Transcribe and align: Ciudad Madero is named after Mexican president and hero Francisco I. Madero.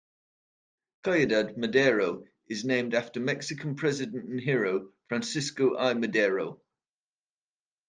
Ciudad 1.05 1.55
Madero 1.59 2.23
is 2.47 2.65
named 2.65 2.95
after 2.95 3.19
Mexican 3.19 3.75
president 3.75 4.27
and 4.29 4.39
hero 4.39 4.89
Francisco 5.07 5.75
I. 5.77 5.93
Madero. 5.93 6.59